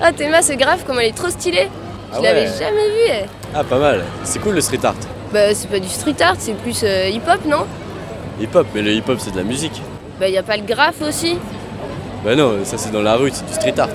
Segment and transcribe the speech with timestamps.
[0.00, 1.68] Ah Théma c'est grave comme elle est trop stylée
[2.12, 3.26] Je Ah l'avais jamais vue elle.
[3.54, 4.04] Ah, pas mal.
[4.24, 4.94] C'est cool le street art.
[5.32, 7.66] Bah c'est pas du street art, c'est plus euh, hip-hop non?
[8.40, 9.82] Hip-hop, mais le hip-hop c'est de la musique.
[10.20, 11.36] Bah y a pas le graphe aussi?
[12.24, 13.88] Bah non, ça c'est dans la rue, c'est du street art.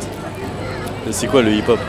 [1.12, 1.80] C'est quoi le hip-hop?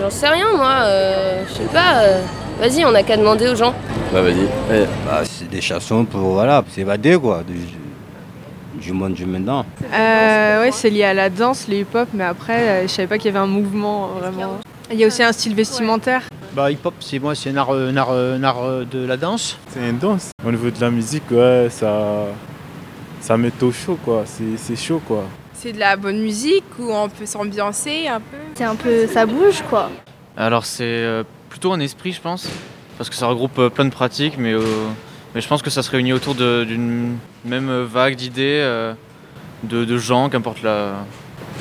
[0.00, 2.00] J'en sais rien moi, euh, je sais pas.
[2.02, 2.20] euh,
[2.60, 3.72] Vas-y on a qu'à demander aux gens.
[4.12, 4.42] Bah vas-y.
[4.70, 4.86] Ouais.
[5.06, 7.54] Bah, c'est des chansons pour voilà, s'évader quoi, du,
[8.88, 9.66] du monde du maintenant.
[9.92, 13.18] Euh, ouais, c'est lié à la danse, le hip-hop, mais après, euh, je savais pas
[13.18, 14.58] qu'il y avait un mouvement vraiment.
[14.90, 16.22] Il y a aussi un style vestimentaire.
[16.54, 19.58] Bah hip-hop, c'est moi, c'est un art, un art, un art, de la danse.
[19.70, 20.30] C'est une danse.
[20.42, 22.28] Au niveau de la musique, ouais, ça,
[23.20, 24.22] ça met au chaud, quoi.
[24.24, 25.24] C'est, c'est chaud, quoi.
[25.52, 28.36] C'est de la bonne musique où on peut s'ambiancer un peu?
[28.54, 29.90] C'est un peu, ça bouge quoi.
[30.36, 32.48] Alors c'est euh, plutôt un esprit, je pense,
[32.96, 34.62] parce que ça regroupe euh, plein de pratiques, mais, euh,
[35.38, 38.92] mais je pense que ça se réunit autour d'une même vague d'idées, euh,
[39.62, 40.94] de, de gens, qu'importe la,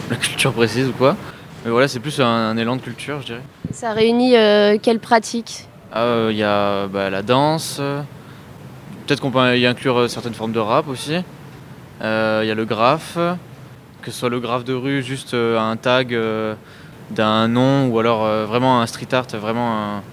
[0.09, 1.15] la culture précise ou quoi.
[1.63, 3.43] Mais voilà, c'est plus un, un élan de culture, je dirais.
[3.71, 7.79] Ça réunit euh, quelle pratique Ah, euh, Il y a bah, la danse,
[9.05, 11.13] peut-être qu'on peut y inclure certaines formes de rap aussi.
[12.01, 13.19] Il y a le graphe,
[14.01, 16.17] que ce soit le graphe de rue, juste un tag
[17.11, 20.03] d'un nom, ou alors vraiment un street art, vraiment un-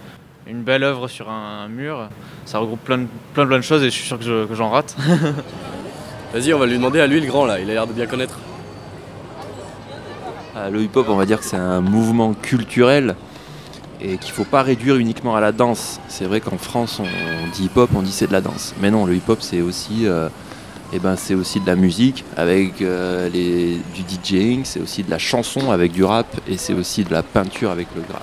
[0.46, 2.08] une belle œuvre sur un, mur.
[2.44, 4.54] Ça regroupe plein de, plein, plein de choses et je suis sûr que je- que
[4.54, 4.94] j'en rate.
[6.34, 8.06] Vas-y, on va lui demander à lui le grand là, il a l'air de bien
[8.06, 8.38] connaître.
[10.56, 13.16] Ah, le hip-hop, on va dire que c'est un mouvement culturel
[14.00, 16.00] et qu'il faut pas réduire uniquement à la danse.
[16.08, 18.74] C'est vrai qu'en France, on, on dit hip-hop, on dit c'est de la danse.
[18.80, 20.28] Mais non, le hip-hop, c'est aussi, euh,
[20.92, 25.10] eh ben, c'est aussi de la musique avec euh, les, du DJing, c'est aussi de
[25.10, 28.22] la chanson avec du rap et c'est aussi de la peinture avec le graphe.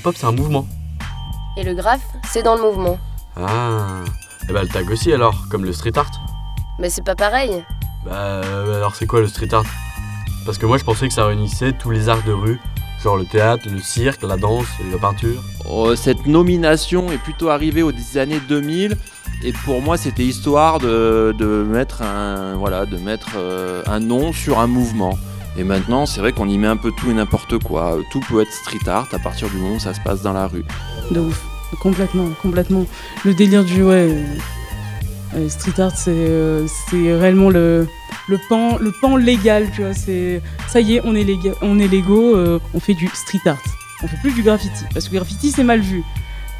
[0.00, 0.66] Hip-hop c'est un mouvement.
[1.58, 2.98] Et le graphe c'est dans le mouvement.
[3.36, 4.02] Ah.
[4.48, 6.10] Et bah le tag aussi alors, comme le street art.
[6.78, 7.62] Mais c'est pas pareil.
[8.04, 9.64] Bah euh, alors c'est quoi le street art?
[10.46, 12.58] Parce que moi je pensais que ça réunissait tous les arts de rue,
[13.02, 15.42] genre le théâtre, le cirque, la danse, la peinture.
[15.68, 18.96] Oh, cette nomination est plutôt arrivée aux années 2000
[19.44, 24.32] et pour moi c'était histoire de, de mettre un voilà de mettre euh, un nom
[24.32, 25.18] sur un mouvement.
[25.56, 27.98] Et maintenant c'est vrai qu'on y met un peu tout et n'importe quoi.
[28.10, 30.46] Tout peut être street art à partir du moment où ça se passe dans la
[30.46, 30.64] rue.
[31.10, 31.44] De ouf,
[31.80, 32.86] complètement, complètement.
[33.24, 34.24] Le délire du ouais, euh,
[35.36, 37.88] euh, street art, c'est euh, réellement le,
[38.28, 39.92] le pan, le pan légal, tu vois.
[39.92, 41.26] Ça y est, on est
[41.62, 43.58] on est légaux, euh, on fait du street art.
[44.02, 46.02] On fait plus du graffiti parce que graffiti c'est mal vu.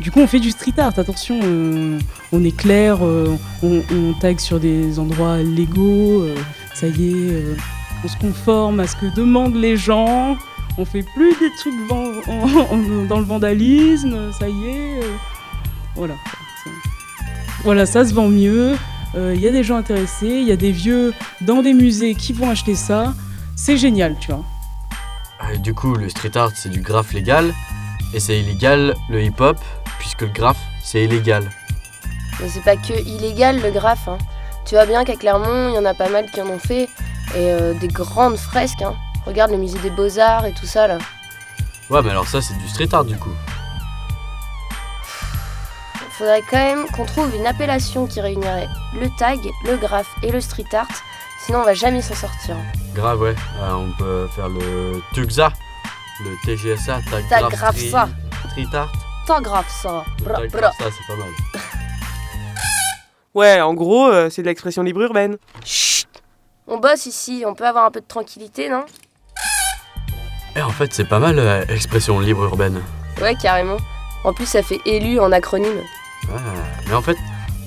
[0.00, 0.98] Du coup, on fait du street art.
[0.98, 1.98] Attention, euh,
[2.32, 6.22] on est clair, euh, on, on tag sur des endroits légaux.
[6.22, 6.34] euh,
[6.74, 7.54] ça y est, euh,
[8.04, 10.36] on se conforme à ce que demandent les gens.
[10.78, 15.02] On fait plus des trucs van- en- en- dans le vandalisme, ça y est.
[15.02, 15.12] euh,
[15.96, 16.14] voilà.
[17.64, 18.76] Voilà, ça se vend mieux.
[19.16, 22.32] Il y a des gens intéressés, il y a des vieux dans des musées qui
[22.32, 23.12] vont acheter ça.
[23.56, 24.44] C'est génial, tu vois.
[25.52, 27.52] Euh, du coup le street art c'est du graphe légal,
[28.14, 29.58] et c'est illégal le hip-hop,
[29.98, 31.50] puisque le graphe c'est illégal.
[32.40, 34.06] Mais c'est pas que illégal le graphe.
[34.08, 34.18] hein.
[34.64, 36.88] Tu vois bien qu'à Clermont, il y en a pas mal qui en ont fait.
[37.36, 38.82] Et euh, des grandes fresques.
[38.82, 38.94] hein.
[39.26, 40.98] Regarde le musée des beaux-arts et tout ça là.
[41.90, 43.32] Ouais mais alors ça c'est du street art du coup.
[46.12, 50.40] Faudrait quand même qu'on trouve une appellation qui réunirait le tag, le graphe et le
[50.40, 50.86] street art.
[51.44, 52.56] Sinon on va jamais s'en sortir.
[52.94, 55.50] Grave ouais, Euh, on peut faire le TUGSA,
[56.24, 58.08] le TGSA, tag, Tag graph graphe street- ça.
[58.50, 58.92] Street art.
[59.68, 60.04] Ça.
[60.24, 60.60] Bra, tag bra.
[60.60, 61.28] graph ça c'est pas mal.
[63.32, 65.36] Ouais, en gros, euh, c'est de l'expression libre urbaine.
[65.64, 65.89] Chut
[66.66, 68.84] On bosse ici, on peut avoir un peu de tranquillité, non?
[70.56, 72.80] Et en fait, c'est pas mal, euh, expression libre urbaine.
[73.20, 73.76] Ouais, carrément.
[74.24, 75.78] En plus, ça fait élu en acronyme.
[76.28, 76.34] Ouais,
[76.88, 77.16] mais en fait,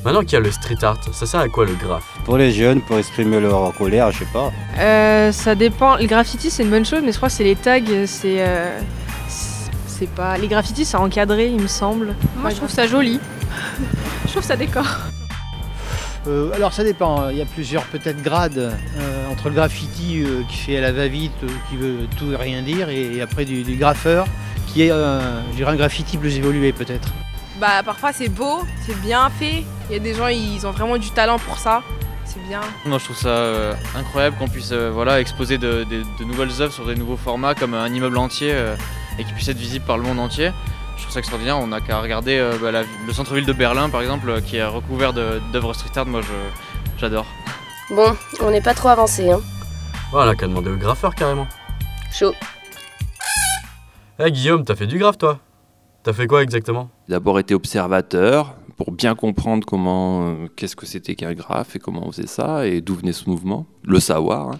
[0.04, 2.06] maintenant qu'il y a le street art, ça sert à quoi le graphe?
[2.26, 4.52] Pour les jeunes, pour exprimer leur colère, je sais pas.
[4.78, 5.96] Euh, ça dépend.
[5.98, 8.38] Le graffiti, c'est une bonne chose, mais je crois que c'est les tags, c'est.
[8.46, 8.80] euh,
[9.88, 10.38] c'est pas.
[10.38, 12.16] Les graffitis, c'est encadré, il me semble.
[12.38, 13.20] Moi, je trouve ça joli.
[14.26, 14.88] je trouve ça décore.
[16.28, 20.42] Euh, alors ça dépend, il y a plusieurs peut-être grades euh, entre le graffiti euh,
[20.50, 23.64] qui fait à la va-vite, euh, qui veut tout et rien dire, et, après du,
[23.64, 24.26] du graffeur
[24.68, 25.20] qui est euh,
[25.52, 27.10] je dirais un graffiti plus évolué peut-être.
[27.60, 29.64] Bah parfois c'est beau, c'est bien fait.
[29.90, 31.84] Il y a des gens ils ont vraiment du talent pour ça.
[32.26, 32.62] C'est bien.
[32.86, 36.62] Moi je trouve ça euh, incroyable qu'on puisse euh, voilà, exposer de, de- de nouvelles
[36.62, 38.76] œuvres sur des nouveaux formats comme un immeuble entier euh,
[39.20, 40.52] et qui puisse être visible par le monde entier.
[40.98, 43.90] Je trouve ça extraordinaire, on n'a qu'à regarder euh, bah, la- le centre-ville de Berlin
[43.90, 46.22] par exemple euh, qui est recouvert de- d'œuvres street art, moi
[46.98, 47.26] j'adore.
[47.90, 49.42] Bon, on n'est pas trop avancé, hein.
[50.12, 51.48] Voilà, qu'à demander au graffeur carrément.
[52.12, 52.34] Chaud.
[54.20, 55.40] Eh Guillaume, t'as fait du graphe toi?
[56.04, 56.90] T'as fait quoi exactement?
[57.08, 61.80] J'ai D'abord été observateur pour bien comprendre comment, euh, qu'est-ce que c'était qu'un graphe et
[61.80, 64.50] comment on faisait ça et d'où venait ce mouvement, le savoir.
[64.50, 64.60] hein.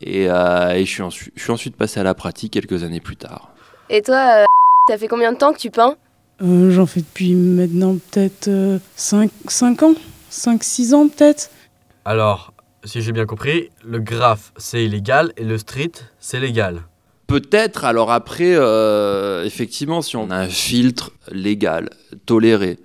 [0.00, 3.00] Et, euh, et je, suis ensuite, je suis ensuite passé à la pratique quelques années
[3.00, 3.50] plus tard.
[3.88, 4.44] Et toi, euh,
[4.88, 5.96] ça fait combien de temps que tu peins?
[6.42, 9.30] Euh, J'en fais depuis maintenant peut-être 5,
[9.82, 9.94] ans
[10.30, 11.50] 5-6 ans peut-être
[12.04, 12.52] Alors,
[12.84, 16.82] si j'ai bien compris, le graphe c'est illégal et le street c'est légal.
[17.26, 21.88] Peut-être, alors après, euh, effectivement, si on a un filtre légal,
[22.26, 22.78] toléré,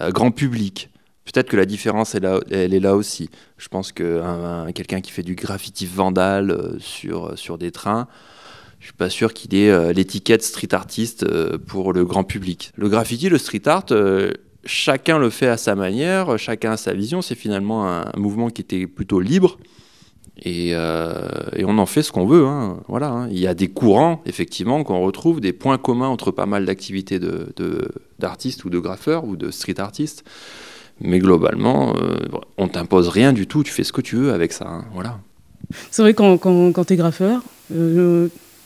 [0.00, 0.88] euh, grand public,
[1.26, 3.28] peut-être que la différence est là, elle est là aussi.
[3.58, 7.70] Je pense que un- un- quelqu'un qui fait du graffiti vandal euh, sur, sur des
[7.70, 8.08] trains,
[8.82, 12.72] je suis pas sûr qu'il ait euh, l'étiquette street artiste euh, pour le grand public.
[12.74, 14.32] Le graffiti, le street art, euh,
[14.64, 17.22] chacun le fait à sa manière, chacun a sa vision.
[17.22, 19.56] C'est finalement un, mouvement qui était plutôt libre.
[20.44, 22.44] Et, on en fait ce qu'on veut.
[22.44, 22.80] hein.
[22.88, 23.28] Voilà, hein.
[23.30, 27.20] Il y a des courants, effectivement, qu'on retrouve, des points communs entre pas mal d'activités
[27.20, 27.88] de- de-
[28.18, 30.24] d'artistes ou de graffeurs ou de street artistes.
[31.00, 31.94] Mais globalement,
[32.58, 33.62] on t'impose rien du tout.
[33.62, 34.66] Tu fais ce que tu veux avec ça.
[34.66, 34.84] hein.
[34.92, 35.20] Voilà.
[35.92, 37.42] C'est vrai, quand, quand, quand tu es graffeur,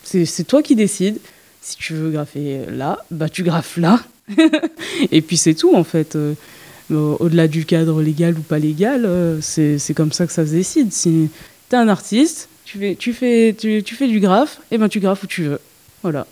[0.07, 1.19] c'est toi qui décides.
[1.61, 4.01] Si tu veux graffer là, bah tu graffes là.
[5.11, 6.17] Et puis c'est tout en fait.
[6.17, 6.35] Euh,
[6.91, 10.93] Au-delà du cadre légal ou pas légal, euh, c'est comme ça que ça se décide.
[10.93, 11.29] Si
[11.69, 12.79] tu es un artiste, tu
[13.13, 15.59] fais, du graphe, et ben tu graffes où tu veux.
[16.03, 16.27] Voilà.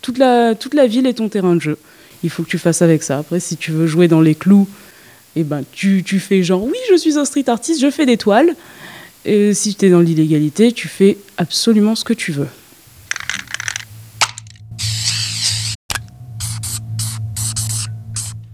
[0.00, 0.54] Toute la,
[0.86, 1.78] ville est ton terrain de jeu.
[2.24, 3.18] Il faut que tu fasses avec ça.
[3.18, 4.68] Après, si tu veux jouer dans les clous,
[5.36, 8.16] et ben tu, tu fais genre oui, je suis un street artiste, je fais des
[8.16, 8.54] toiles.
[9.24, 12.48] Et si tu es dans l'illégalité, tu fais absolument ce que tu veux.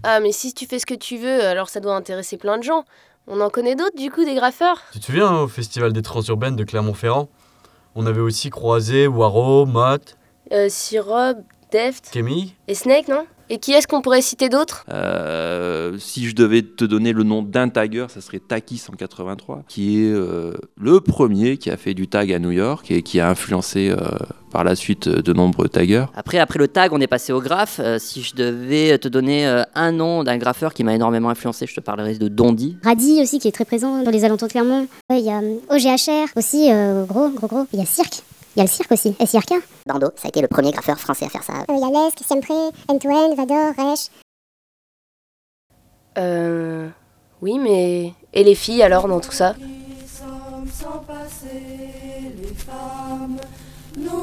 [0.03, 2.63] Ah, mais si tu fais ce que tu veux, alors ça doit intéresser plein de
[2.63, 2.85] gens.
[3.27, 6.55] On en connaît d'autres, du coup, des graffeurs Tu te souviens au festival des transurbaines
[6.55, 7.27] de Clermont-Ferrand
[7.95, 10.17] On avait aussi croisé Waro, Mott,
[10.51, 12.55] euh, Sirob, Deft Camille.
[12.67, 13.25] et Snake, non?
[13.49, 14.85] Et qui est-ce qu'on pourrait citer d'autres?
[14.91, 20.03] Euh, si je devais te donner le nom d'un tagger, ça serait Taki 183, qui
[20.03, 23.29] est euh, le premier qui a fait du tag à New York et qui a
[23.29, 23.97] influencé euh,
[24.51, 26.05] par la suite de nombreux taggers.
[26.15, 27.79] Après, après le tag, on est passé au graphe.
[27.83, 31.65] Euh, si je devais te donner euh, un nom d'un graffeur qui m'a énormément influencé,
[31.67, 32.77] je te parlerais de Dondi.
[32.83, 34.87] Radi aussi qui est très présent dans les alentours de Clermont.
[35.09, 37.65] Ouais, Il y a OGHR aussi, euh, gros, gros, gros.
[37.73, 38.21] Il y a Cirque.
[38.55, 39.53] Il y a le cirque aussi, SIRK.
[39.85, 41.53] Bando, ça a été le premier graffeur français à faire ça.
[41.69, 42.53] Il y a Pré,
[42.89, 44.09] N2N, Vador, Resch.
[46.17, 46.89] Euh.
[47.41, 48.13] Oui, mais.
[48.33, 49.55] Et les filles alors dans tout ça?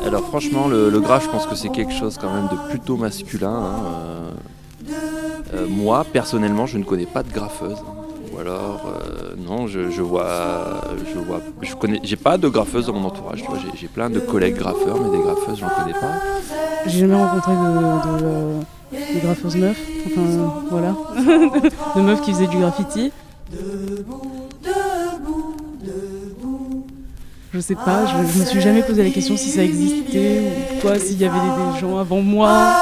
[0.05, 2.97] Alors franchement, le, le graphe, je pense que c'est quelque chose quand même de plutôt
[2.97, 3.51] masculin.
[3.51, 4.31] hein, euh.
[5.55, 7.79] Euh, moi, personnellement, je ne connais pas de graffeuse.
[8.33, 10.81] Ou alors, euh, non, je, je vois,
[11.13, 13.43] je vois, je connais, j'ai pas de graffeuse dans mon entourage.
[13.43, 16.21] tu vois, J'ai, plein de collègues graffeurs, mais des graffeuses, j'en connais pas.
[16.87, 20.95] J'ai jamais rencontré de, de, de graffeuses meufs, enfin voilà,
[21.97, 23.13] de meufs qui faisaient du graffiti.
[27.53, 30.43] Je sais pas, je, je me suis jamais posé la question si ça existait
[30.77, 32.75] ou quoi, s'il y avait des, des gens avant moi.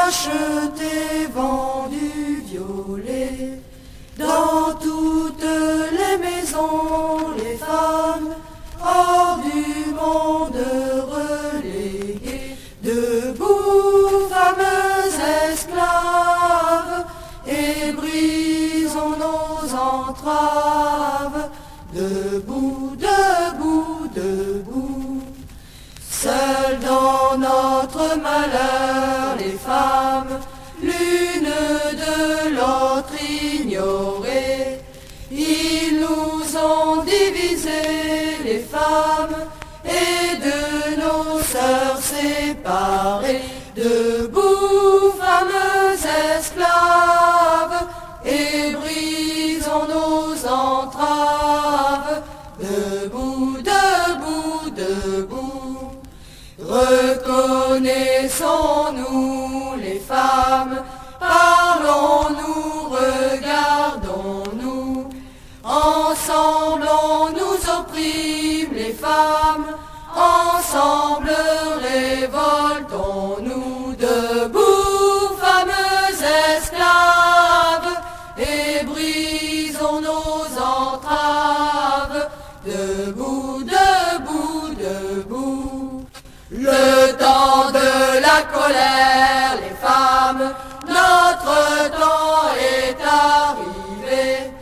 [70.15, 71.35] Ensemble
[71.83, 76.15] révoltons-nous debout, fameux
[76.57, 77.95] esclaves,
[78.39, 82.29] et brisons nos entraves,
[82.65, 86.07] debout, debout, debout.
[86.51, 90.53] Le temps de la colère, les femmes,
[90.89, 94.53] notre temps est arrivé.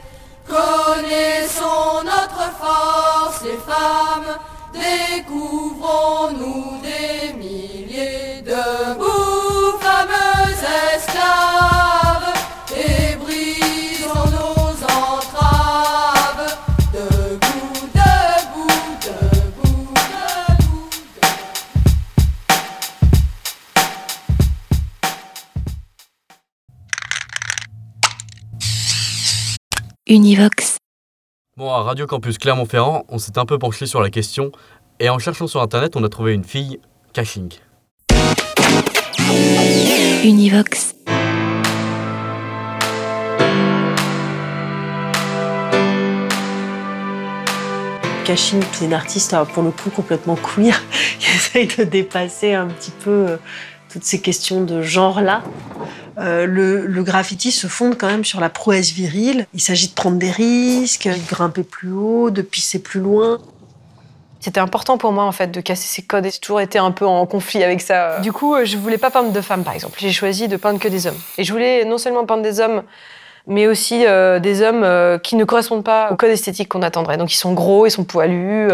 [0.49, 4.12] Connaissons notre force, les femmes,
[5.93, 10.53] découvrons-nous des milliers debout, fameux
[10.95, 12.33] esclaves,
[12.75, 16.57] et brisons nos entraves,
[16.93, 18.69] debout, debout,
[19.03, 19.95] debout,
[20.25, 20.93] debout.
[30.07, 30.79] Univox.
[31.59, 34.53] Bon, à Radio Campus Clermont-Ferrand, on s'est un peu penché sur la question
[35.03, 36.79] et en cherchant sur internet, on a trouvé une fille,
[37.13, 37.51] Caching.
[40.23, 40.95] Univox.
[48.25, 50.81] Caching, c'est une artiste euh, pour le coup complètement queer
[51.19, 53.37] qui essaye de dépasser un petit peu euh,
[53.93, 55.43] toutes ces questions de genre-là.
[56.19, 59.49] Euh, le, le graffiti se fonde quand même sur la prouesse virile.
[59.53, 63.41] Il s'agit de prendre des risques, de grimper plus haut, de pisser plus loin.
[64.43, 66.91] C'était important pour moi en fait de casser ces codes et j'ai toujours été un
[66.91, 68.19] peu en conflit avec ça.
[68.19, 69.97] Du coup, euh, je voulais pas peindre de femmes par exemple.
[70.01, 71.19] J'ai choisi de peindre que des hommes.
[71.39, 72.83] Et je voulais non seulement peindre des hommes,
[73.47, 77.19] mais aussi euh, des hommes euh, qui ne correspondent pas au code esthétique qu'on attendrait.
[77.19, 78.69] Donc ils sont gros, ils sont poilus,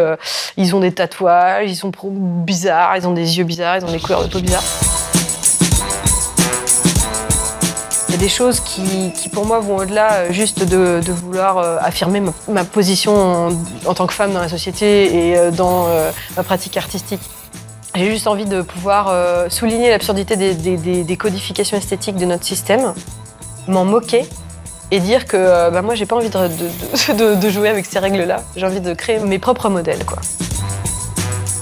[0.56, 4.00] ils ont des tatouages, ils sont bizarres, ils ont des yeux bizarres, ils ont des
[4.00, 4.64] couleurs de peau bizarres.
[8.18, 12.64] Des choses qui, qui, pour moi vont au-delà euh, juste de, vouloir euh, affirmer ma,
[12.64, 13.48] position
[13.86, 15.86] en, tant que femme dans la société et euh, dans
[16.36, 17.20] ma pratique artistique.
[17.94, 19.12] J'ai juste envie de pouvoir
[19.50, 22.92] souligner l'absurdité des, codifications esthétiques de notre système,
[23.66, 24.26] m'en moquer
[24.90, 27.98] et dire que bah, moi j'ai pas envie de, de- de- de jouer avec ces
[27.98, 28.42] règles-là.
[28.56, 30.04] J'ai envie de créer mes propres modèles.
[30.04, 30.18] Quoi.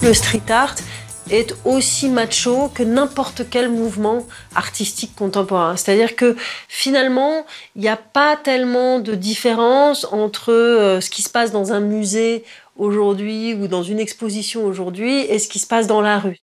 [0.03, 0.75] Le street art
[1.31, 5.77] est aussi macho que n'importe quel mouvement artistique contemporain.
[5.77, 6.37] C'est-à-dire que
[6.69, 11.73] finalement, il n'y a pas tellement de différence entre euh, ce qui se passe dans
[11.73, 12.45] un musée
[12.77, 16.39] aujourd'hui ou dans une exposition aujourd'hui et ce qui se passe dans la rue.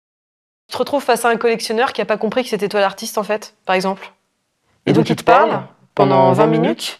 [0.67, 3.17] Tu te retrouves face à un collectionneur qui a pas compris que c'était toi l'artiste
[3.17, 4.11] en fait, par exemple.
[4.85, 5.63] Et donc il te parle
[5.95, 6.99] pendant 20 minutes.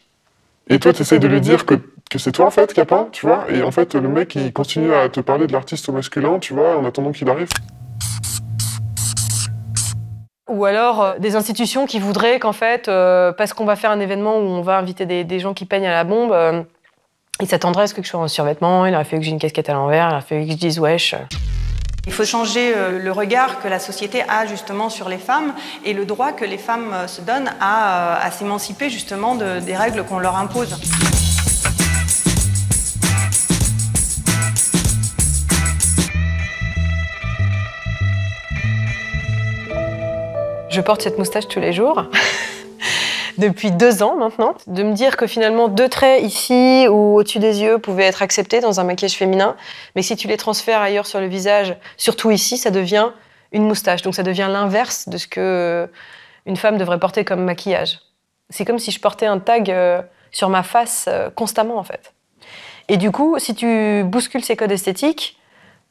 [0.70, 1.76] Et toi, tu essayes de lui dire que,
[2.10, 3.46] que c'est toi en fait qui a peint, tu vois.
[3.50, 6.54] Et en fait, le mec, il continue à te parler de l'artiste au masculin, tu
[6.54, 7.50] vois, en attendant qu'il arrive.
[10.50, 14.00] Ou alors euh, des institutions qui voudraient qu'en fait, euh, parce qu'on va faire un
[14.00, 16.62] événement où on va inviter des, des gens qui peignent à la bombe, euh,
[17.42, 19.40] ils s'attendraient à ce que je sois en survêtement, il aurait fallu que j'ai une
[19.40, 21.16] casquette à l'envers, il aurait fallu que je dise wesh.
[22.06, 25.54] Il faut changer le regard que la société a justement sur les femmes
[25.86, 30.04] et le droit que les femmes se donnent à, à s'émanciper justement de- des règles
[30.04, 30.78] qu'on leur impose.
[40.74, 42.06] Je porte cette moustache tous les jours.
[43.38, 47.62] Depuis deux ans maintenant, de me dire que finalement deux traits ici ou au-dessus des
[47.62, 49.56] yeux pouvaient être acceptés dans un maquillage féminin,
[49.96, 53.10] mais si tu les transfères ailleurs sur le visage, surtout ici, ça devient
[53.52, 54.02] une moustache.
[54.02, 55.88] Donc ça devient l'inverse de ce que
[56.48, 58.00] une femme devrait porter comme maquillage.
[58.50, 60.02] C'est comme si je portais un tag euh,
[60.32, 62.14] sur ma face euh, constamment en fait.
[62.88, 65.38] Et du coup, si tu bouscules ces codes esthétiques,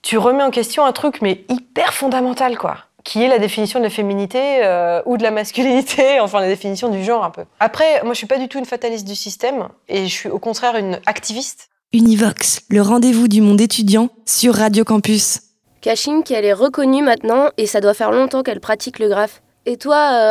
[0.03, 3.85] tu remets en question un truc mais hyper fondamental quoi qui est la définition de
[3.85, 7.45] la féminité euh, ou de la masculinité, enfin la définition du genre un peu.
[7.61, 10.39] Après, moi je suis pas du tout une fataliste du système et je suis au
[10.39, 11.69] contraire une activiste.
[11.93, 15.41] Univox, le rendez-vous du monde étudiant sur Radio Campus.
[15.83, 19.43] Caching, elle est reconnue maintenant et ça doit faire longtemps qu'elle pratique le graphe.
[19.67, 20.31] Et toi, euh,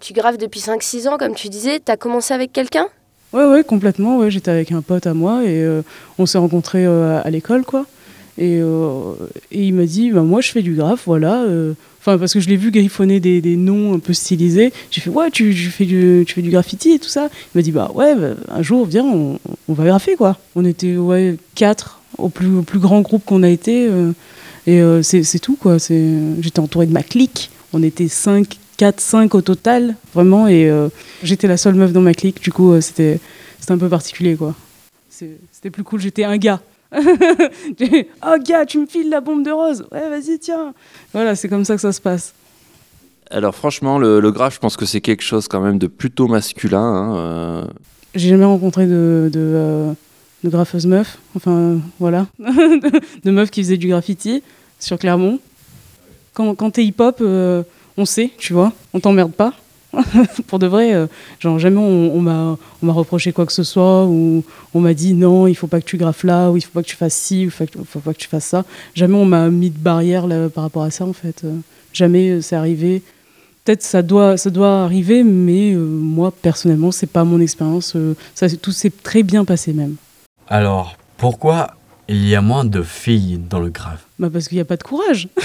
[0.00, 2.88] tu graphes depuis 5-6 ans, comme tu disais, t'as commencé avec quelqu'un?
[3.32, 4.18] Ouais, ouais, complètement.
[4.18, 5.82] Ouais, J'étais avec un pote à moi et euh,
[6.18, 7.84] on s'est rencontrés euh, à l'école, quoi.
[8.38, 9.12] Et, euh,
[9.52, 11.42] et il m'a dit, bah, moi je fais du graphe, voilà.
[11.44, 11.74] euh.
[12.00, 14.74] Enfin, parce que je l'ai vu griffonner des, des noms un peu stylisés.
[14.90, 17.28] J'ai fait, ouais, tu, tu fais du, tu fais du graffiti et tout ça.
[17.54, 19.38] Il m'a dit, bah ouais, bah, un jour, viens, on,
[19.68, 20.36] on va graffer, quoi.
[20.54, 23.86] On était, ouais, quatre au plus, au plus grand groupe qu'on a été.
[23.88, 24.12] euh,
[24.66, 25.78] et euh, c'est tout, quoi.
[25.78, 27.50] J'étais entourée de ma clique.
[27.72, 30.46] On était 5, 4, 5 au total, vraiment.
[30.46, 30.70] Et
[31.22, 32.42] j'étais la seule meuf dans ma clique.
[32.42, 33.18] Du coup, c'était
[33.70, 34.54] un peu particulier, quoi.
[35.08, 36.00] C'était plus cool.
[36.00, 36.60] J'étais un gars.
[38.26, 39.84] Oh, gars, tu me files la bombe de rose.
[39.92, 40.72] Ouais, vas-y, tiens.
[41.12, 42.34] Voilà, c'est comme ça que ça se passe.
[43.30, 46.28] Alors franchement, le, le graphe, je pense que c'est quelque chose quand même de plutôt
[46.28, 46.78] masculin.
[46.82, 47.64] hein, euh.
[48.14, 49.92] J'ai jamais rencontré de, de, euh,
[50.44, 54.42] de graffeuse meuf, enfin voilà, de meuf qui faisait du graffiti
[54.78, 55.40] sur Clermont.
[56.34, 57.62] Quand, quand t'es hip-hop, euh,
[57.96, 59.54] on sait, tu vois, on t'emmerde pas.
[60.46, 61.06] Pour de vrai, euh,
[61.40, 65.46] genre jamais on, on m'a reproché quoi que ce soit ou on m'a dit non,
[65.46, 67.40] il faut pas que tu graffes là ou il faut pas que tu fasses ci
[67.40, 68.64] ou il faut, faut pas que tu fasses ça.
[68.94, 71.42] Jamais on m'a mis de barrière là, par rapport à ça en fait.
[71.44, 71.54] Euh,
[71.92, 73.02] jamais euh, c'est arrivé.
[73.64, 77.96] Peut-être ça doit, ça doit arriver, mais euh, moi personnellement, c'est pas mon expérience.
[78.34, 79.96] ça, tout s'est très bien passé même.
[80.48, 81.76] Alors, pourquoi
[82.08, 84.76] il y a moins de filles dans le grave Bah parce qu'il n'y a pas
[84.76, 85.28] de courage.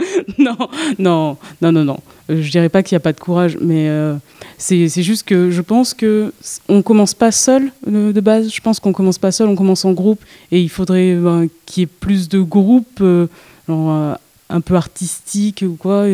[0.38, 0.56] non,
[0.98, 1.98] non, non, non, non.
[2.30, 4.14] Euh, Je dirais pas qu'il n'y a pas de courage, mais euh,
[4.58, 6.32] c'est juste que je pense que
[6.68, 8.52] on commence pas seul de base.
[8.52, 10.20] Je pense qu'on commence pas seul, on commence en groupe,
[10.50, 13.26] et il faudrait ben, qu'il y ait plus de groupes, euh,
[13.68, 14.14] euh,
[14.48, 16.04] un peu artistiques ou quoi,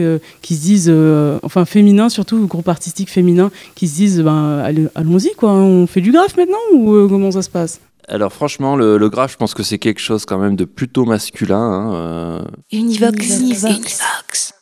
[0.43, 0.95] qui se disent,
[1.43, 6.13] enfin féminins surtout, groupe artistique féminin, qui se disent, ben allons-y quoi, on fait du
[6.13, 7.81] graphe maintenant ou comment ça se passe?
[8.09, 11.05] Alors franchement, le, le graphe, je pense que c'est quelque chose quand même de plutôt
[11.05, 11.59] masculin.
[11.61, 12.45] hein, euh.
[12.73, 13.39] Univox.
[13.41, 14.53] Univox.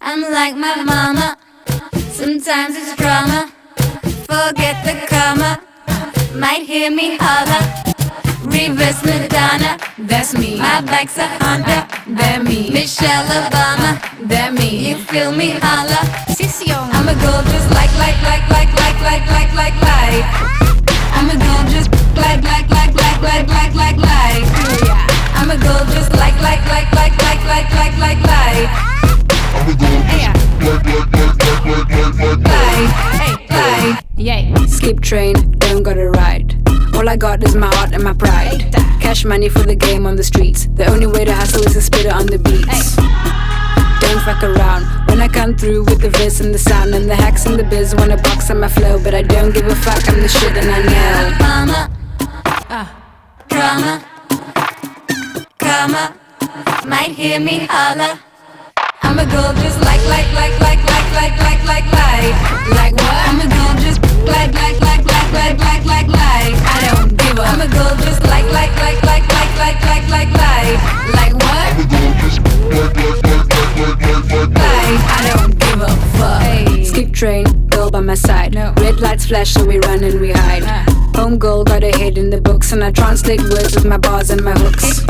[0.00, 1.36] I'm like my mama.
[2.12, 3.50] Sometimes it's drama.
[4.28, 5.60] Forget the comma.
[6.38, 7.83] Might hear me holler.
[8.44, 9.78] Reverse Madonna.
[9.98, 10.58] That's me.
[10.58, 11.88] My bike's a Honda.
[12.18, 12.70] That me.
[12.70, 14.00] Michelle Obama.
[14.28, 14.88] That me.
[14.88, 16.04] You feel me holler.
[16.92, 20.24] I'm a girl just like like like like like like like like like.
[21.16, 24.44] I'm a girl just like like like like like like like like.
[25.34, 28.68] I'm a girl just like like like like like like like like like.
[29.54, 31.84] I'm a girl just like like like like like
[32.22, 32.44] like like
[33.54, 33.94] like.
[33.94, 34.54] Like, yay.
[34.66, 36.56] Skip train, don't gotta ride.
[36.94, 38.72] All I got is my heart and my pride.
[39.00, 40.68] Cash money for the game on the streets.
[40.74, 42.96] The only way to hustle is to spit it on the beats.
[44.00, 47.16] Don't fuck around when I come through with the verse and the sound and the
[47.16, 47.94] hacks and the biz.
[47.94, 50.08] Wanna box on my flow, but I don't give a fuck.
[50.08, 51.36] I'm the shit and I know.
[51.40, 51.90] Mama,
[52.70, 52.88] uh,
[53.48, 54.04] drama,
[55.58, 56.16] comma,
[56.86, 58.18] might hear me holler.
[59.04, 62.34] I'm a girl just like like like like like like like like like
[62.74, 63.28] like what?
[63.28, 67.38] I'm a girl just like like like like like like like like I don't give
[67.38, 67.42] a.
[67.42, 70.78] I'm a girl just like like like like like like like like like
[71.14, 71.68] like what?
[71.70, 75.80] I'm a girl just like like like like like like like like I don't give
[75.80, 76.86] a fuck.
[76.86, 78.54] Skip train, girl by my side.
[78.54, 80.64] Red lights flash, so we run and we hide.
[81.16, 84.30] Home girl got a head in the books, and I translate words with my bars
[84.30, 85.04] and my hooks.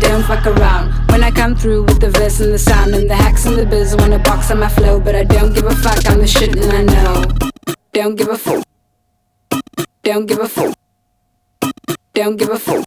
[0.00, 3.14] Don't fuck around when I come through with the verse and the sound and the
[3.14, 3.96] hacks and the biz.
[3.96, 6.06] Wanna box on my flow, but I don't give a fuck.
[6.10, 7.24] I'm the shit and I know.
[7.92, 8.64] Don't give a fuck.
[10.02, 10.74] Don't give a fuck.
[12.12, 12.84] Don't give a fuck.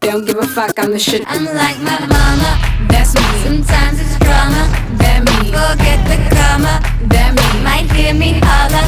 [0.00, 0.78] Don't give a fuck.
[0.78, 1.22] I'm the shit.
[1.26, 2.50] I'm like my mama.
[2.88, 3.22] That's me.
[3.44, 4.62] Sometimes it's drama.
[4.98, 5.50] That me.
[5.50, 6.80] Forget the comma.
[7.08, 7.62] That me.
[7.62, 8.82] Might hear me holler.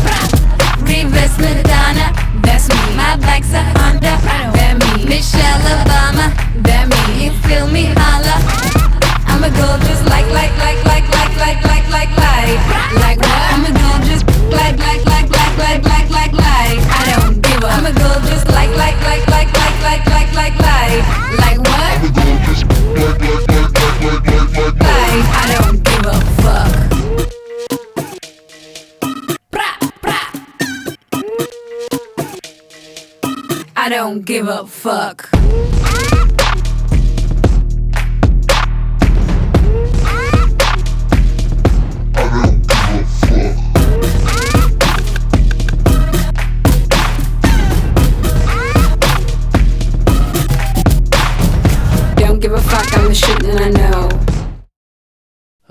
[0.83, 2.24] Reverse Madonna.
[2.45, 2.97] That's me.
[2.97, 4.15] My bike's a Honda.
[4.55, 5.05] That me.
[5.09, 6.31] Michelle Obama.
[6.63, 7.25] That me.
[7.25, 8.39] You feel me holler.
[9.27, 12.59] I'm a girl just like like like like like like like like like
[13.03, 13.43] like what?
[13.53, 17.63] I'm a girl just like like like like like like like like I don't give
[17.63, 17.69] a.
[17.69, 21.24] I'm a girl just like like like like like like like like like
[33.97, 35.29] don't give a fuck.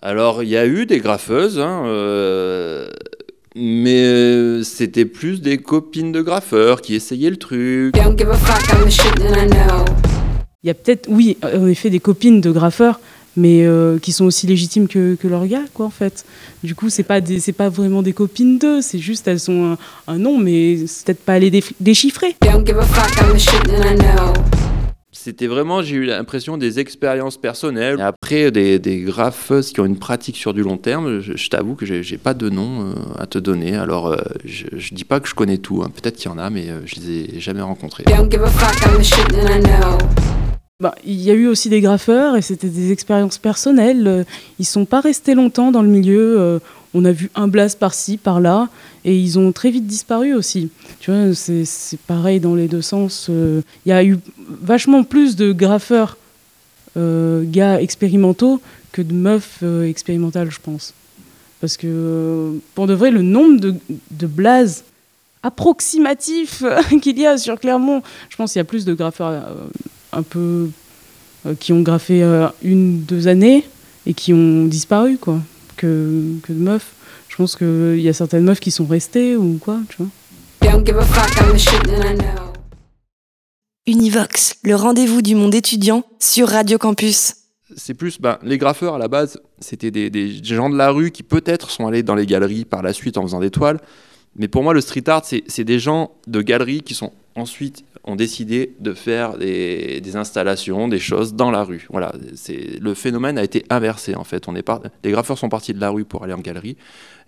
[0.01, 2.89] Alors, il y a eu des graffeuses, hein, euh,
[3.55, 7.93] mais euh, c'était plus des copines de graffeurs qui essayaient le truc.
[7.93, 9.85] Don't give a fuck, I'm the shit and I know.
[10.63, 12.99] Il y a peut-être, oui, en effet, des copines de graffeurs,
[13.35, 16.25] mais euh, qui sont aussi légitimes que, que leurs gars, quoi, en fait.
[16.63, 19.73] Du coup, c'est pas des, c'est pas vraiment des copines d'eux, c'est juste elles ont
[19.73, 22.35] un, un nom, mais c'est peut-être pas à les déchiffrer.
[22.41, 24.33] Don't give a fuck, I'm the shit and I know.
[25.15, 27.97] C'était vraiment, j'ai eu l'impression des expériences personnelles.
[27.99, 31.49] Et après, des, des graffeuses qui ont une pratique sur du long terme, je, je
[31.49, 33.76] t'avoue que j'ai pas de nom euh, à te donner.
[33.76, 35.84] Alors, euh, je, je dis pas que je connais tout.
[35.84, 35.91] hein.
[35.93, 38.04] Peut-être qu'il y en a, mais euh, je les ai jamais rencontrés.
[38.08, 39.97] Don't give a fuck, I'm the shit that I know.
[40.82, 44.08] Bah, il y a eu aussi des graffeurs et c'était des expériences personnelles.
[44.08, 44.23] Euh,
[44.58, 46.60] Ils sont pas restés longtemps dans le milieu.
[46.93, 48.69] On a vu un blast par-ci, par-là,
[49.03, 50.69] et ils ont très vite disparu aussi.
[50.99, 53.27] Tu vois, c'est pareil dans les deux sens.
[53.29, 54.19] euh, Il y a eu
[54.62, 56.17] vachement plus de graffeurs
[56.95, 60.93] euh, gars expérimentaux que de meufs euh, expérimentales, je pense.
[61.62, 63.75] Parce que, pour de vrai, le nombre de,
[64.12, 64.84] de blazes
[65.41, 66.63] approximatifs
[67.01, 69.43] qu'il y a sur Clermont, je pense qu'il y a plus de graffeurs
[70.12, 70.69] un peu
[71.60, 72.23] qui ont graffé
[72.63, 73.65] une, deux années
[74.06, 75.39] et qui ont disparu, quoi,
[75.84, 76.93] que, que de meufs.
[77.28, 80.08] Je pense qu'il y a certaines meufs qui sont restées ou quoi, tu vois.
[83.86, 87.34] Univox, le rendez-vous du monde étudiant sur Radio Campus.
[87.76, 91.12] C'est plus, ben, les graffeurs à la base, c'était des, des gens de la rue
[91.12, 93.80] qui peut-être sont allés dans les galeries par la suite en faisant des toiles.
[94.36, 98.15] Mais pour moi, le street art, c'est des gens de galeries qui sont ensuite ont
[98.15, 101.88] décidé de faire des, installations, des choses dans la rue.
[101.89, 102.12] Voilà,
[102.82, 104.48] le phénomène a été inversé en fait.
[104.48, 106.76] On est par- les graffeurs sont partis de la rue pour aller en galerie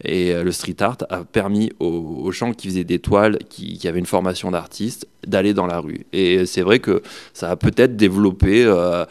[0.04, 4.00] et euh, le street art a permis aux, gens qui faisaient des toiles, qui, avaient
[4.00, 6.06] une formation d'artiste, d'aller dans la rue.
[6.12, 7.02] Et c'est vrai que
[7.34, 8.66] ça a peut-être développé.
[8.66, 9.06] euh,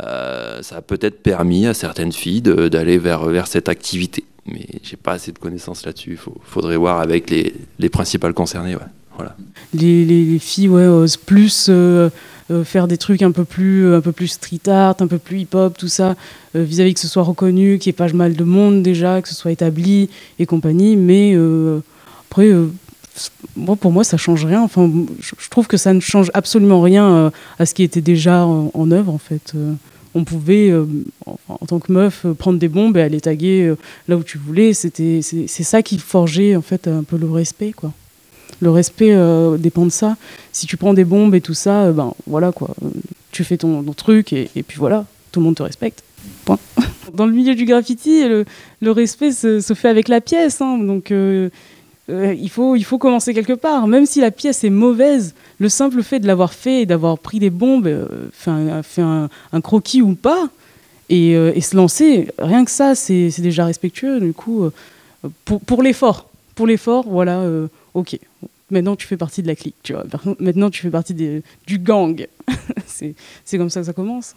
[0.00, 4.24] euh, ça a peut-être permis à certaines filles d'aller vers, vers cette activité.
[4.46, 6.18] Mais j'ai pas assez de connaissances là-dessus.
[6.22, 8.76] Il faudrait voir avec les, les principales concernées.
[9.16, 9.36] Voilà.
[9.72, 12.10] les, les- les filles ouais, osent plus euh,
[12.50, 15.40] euh, faire des trucs un peu plus un peu plus street art, un peu plus
[15.42, 16.16] hip hop, tout ça,
[16.56, 19.28] euh, vis-à-vis que ce soit reconnu, qu'il n'y ait pas mal de monde déjà, que
[19.28, 20.96] ce soit établi et compagnie.
[20.96, 21.36] Mais
[22.28, 22.50] après,
[23.56, 24.60] moi, pour moi, ça change rien.
[24.62, 27.30] Enfin, je, trouve que ça ne change absolument rien
[27.60, 29.54] à ce qui était déjà en, en œuvre en fait.
[30.14, 30.86] On pouvait, euh,
[31.48, 34.38] en, tant que meuf, euh, prendre des bombes et aller taguer euh, là où tu
[34.38, 34.72] voulais.
[34.72, 34.92] C'est,
[35.48, 37.92] ça qui forgeait en fait un peu le respect, quoi.
[38.60, 39.14] Le respect
[39.58, 40.16] dépend de ça.
[40.52, 42.70] Si tu prends des bombes et tout ça, ben voilà quoi.
[43.32, 46.04] Tu fais ton, truc et, puis voilà, tout le monde te respecte.
[46.44, 46.58] Point.
[47.14, 50.60] Dans le milieu du graffiti, le, respect se, fait avec la pièce.
[50.60, 50.78] hein.
[50.78, 53.88] donc il, faut, il faut commencer quelque part.
[53.88, 57.38] Même si la pièce est mauvaise, le simple fait de l'avoir fait et d'avoir pris
[57.38, 59.28] des bombes, euh, fait, un,
[59.60, 60.48] croquis ou pas,
[61.08, 64.20] et, euh, et se lancer, rien que ça, c'est déjà respectueux.
[64.20, 64.70] Du coup, euh,
[65.44, 68.18] pour, l'effort, pour l'effort, voilà, euh, ok.
[68.70, 70.04] Maintenant, tu fais partie de la clique, tu vois.
[70.40, 72.26] Maintenant, tu fais partie du gang.
[72.86, 74.34] c'est comme ça que ça commence.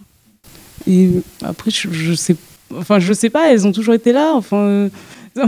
[0.85, 1.09] Et
[1.41, 2.35] après, je, je sais,
[2.75, 3.51] enfin, je sais pas.
[3.51, 4.33] Elles ont toujours été là.
[4.35, 4.89] Enfin,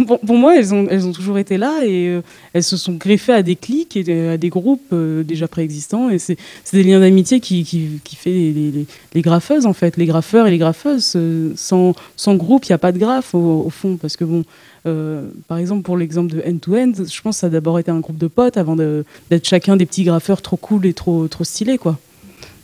[0.07, 2.21] pour, moi, elles ont, toujours été là et euh,
[2.53, 6.09] elles se sont greffées à des clics et des- à des groupes euh, déjà préexistants.
[6.09, 6.37] Et c'est
[6.73, 10.51] des liens d'amitié qui, qui, fait les, les, les- graffeuses en fait, les graffeurs et
[10.51, 11.13] les graffeuses.
[11.15, 11.93] euh, sans,
[12.35, 14.43] groupe, il n'y a pas de graphe au, fond, parce que bon.
[14.85, 17.99] euh, par exemple, pour l'exemple de End-to-End, je pense que ça a d'abord été un
[17.99, 21.77] groupe de potes avant d'être chacun des petits graffeurs trop cool et trop, trop stylés,
[21.77, 21.97] quoi.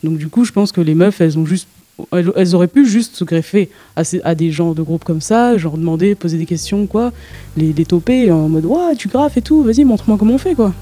[0.04, 1.68] Donc du coup, je pense que les meufs, elles ont juste,
[2.12, 6.16] elles, auraient pu juste se greffer à, des gens de groupes comme ça, genre demander,
[6.16, 7.12] poser des questions, quoi,
[7.56, 10.56] les, les toper en mode, ouais, tu graffes et tout, vas-y, montre-moi comment on fait,
[10.56, 10.74] quoi.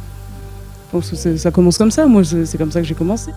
[1.02, 2.06] C'est- ça commence comme ça.
[2.06, 3.32] Moi, c'est comme ça que j'ai commencé.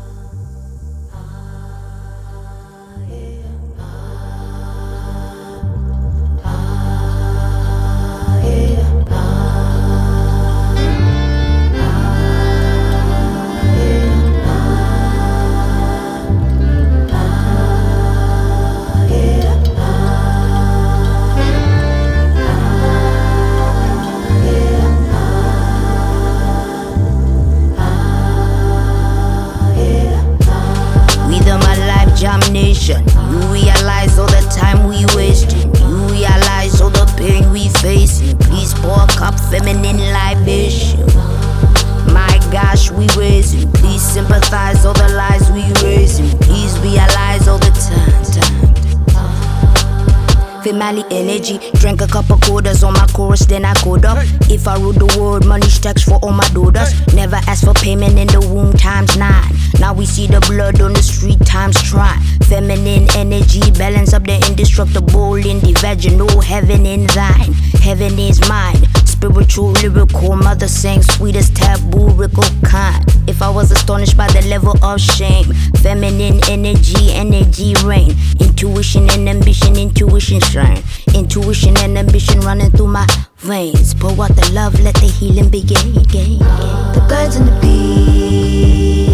[50.76, 54.18] Family energy, drank a couple quarters on my chorus, then I code up.
[54.50, 56.92] If I rule the world, money stacks for all my daughters.
[57.14, 59.50] Never ask for payment in the womb times nine.
[59.80, 62.20] Now we see the blood on the street times try.
[62.42, 66.42] Feminine energy, balance up the indestructible in the vaginal.
[66.42, 68.76] Heaven in thine, heaven is mine
[69.16, 73.02] spiritual, lyrical, mother sang sweetest taboo, rickle kind.
[73.26, 75.46] If I was astonished by the level of shame,
[75.80, 80.82] feminine energy, energy rain, intuition and ambition, intuition shine,
[81.14, 83.06] intuition and ambition running through my
[83.38, 83.94] veins.
[83.94, 85.94] Pour out the love, let the healing begin.
[85.94, 89.08] The birds and the bees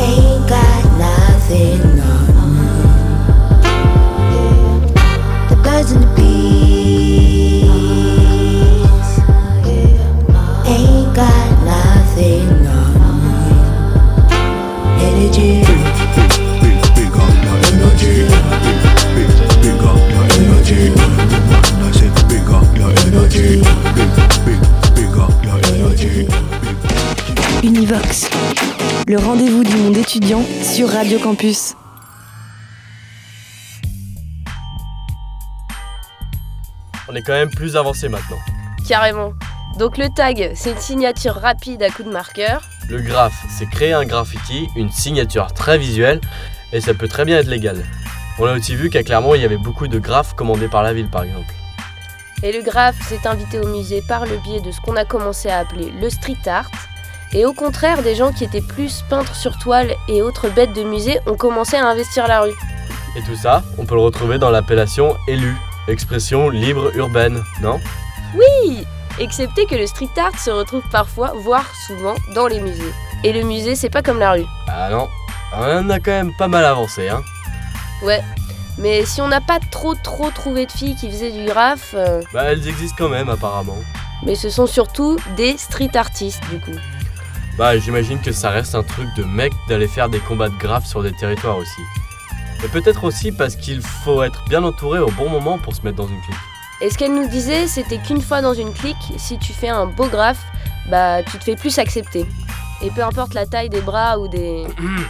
[0.00, 2.24] ain't got nothing on.
[5.50, 5.56] The
[5.92, 6.13] and the
[27.66, 28.28] Vox,
[29.08, 31.74] le rendez-vous du monde étudiant sur Radio Campus.
[37.08, 38.36] On est quand même plus avancé maintenant.
[38.86, 39.32] Carrément.
[39.78, 42.60] Donc le tag, c'est une signature rapide à coup de marqueur.
[42.90, 46.20] Le graphe, c'est créer un graffiti, une signature très visuelle,
[46.74, 47.82] et ça peut très bien être légal.
[48.38, 50.92] On a aussi vu qu'à Clermont, il y avait beaucoup de graphes commandés par la
[50.92, 51.54] ville, par exemple.
[52.42, 55.48] Et le graphe s'est invité au musée par le biais de ce qu'on a commencé
[55.48, 56.70] à appeler le street art.
[57.34, 60.84] Et au contraire, des gens qui étaient plus peintres sur toile et autres bêtes de
[60.84, 62.54] musée ont commencé à investir la rue.
[63.16, 65.56] Et tout ça, on peut le retrouver dans l'appellation élu,
[65.88, 67.80] expression libre urbaine, non?
[68.36, 68.86] Oui
[69.20, 72.92] Excepté que le street art se retrouve parfois, voire souvent, dans les musées.
[73.22, 74.44] Et le musée, c'est pas comme la rue.
[74.66, 75.08] Ah non,
[75.56, 77.22] on a quand même pas mal avancé, hein
[78.02, 78.20] Ouais.
[78.76, 81.94] Mais si on n'a pas trop trop trouvé de filles qui faisaient du graphe...
[81.96, 83.78] euh, Bah elles existent quand même apparemment.
[84.26, 86.76] Mais ce sont surtout des street artistes du coup.
[87.56, 90.86] Bah j'imagine que ça reste un truc de mec d'aller faire des combats de graphes
[90.86, 91.80] sur des territoires aussi.
[92.64, 95.98] Et peut-être aussi parce qu'il faut être bien entouré au bon moment pour se mettre
[95.98, 96.36] dans une clique.
[96.80, 99.86] Et ce qu'elle nous disait, c'était qu'une fois dans une clique, si tu fais un
[99.86, 100.42] beau graphe,
[100.90, 102.26] bah tu te fais plus accepter.
[102.82, 104.64] Et peu importe la taille des bras ou des...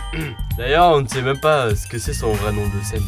[0.58, 3.02] D'ailleurs on ne sait même pas ce que c'est son vrai nom de scène.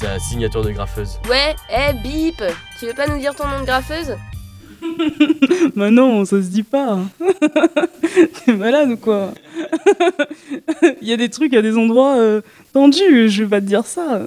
[0.00, 1.18] Sa signature de graffeuse.
[1.28, 2.40] Ouais, eh bip
[2.78, 4.14] Tu veux pas nous dire ton nom de graffeuse?
[5.76, 6.98] Bah non, ça se dit pas.
[8.44, 9.30] T'es malade ou quoi?
[11.02, 12.40] Il y a des trucs à des endroits euh,
[12.72, 14.20] tendus, je vais pas te dire ça.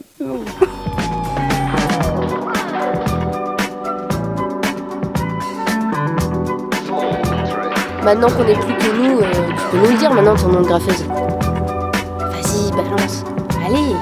[8.04, 10.62] Maintenant qu'on est plus que nous, euh, tu peux nous le dire maintenant ton nom
[10.62, 11.04] de graffeuse.
[12.20, 13.24] Vas-y, balance.
[13.66, 13.94] Allez